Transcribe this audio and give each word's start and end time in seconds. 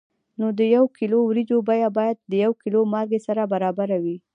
نو 0.39 0.47
د 0.59 0.61
یو 0.75 0.83
کیلو 0.97 1.17
وریجو 1.23 1.57
بیه 1.67 1.89
باید 1.97 2.17
د 2.31 2.33
یو 2.43 2.51
کیلو 2.61 2.79
مالګې 2.93 3.19
سره 3.27 3.41
برابره 3.53 3.97
وي. 4.03 4.17